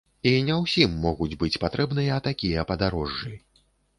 [0.29, 3.33] І не ўсім могуць быць патрэбныя такія падарожжы.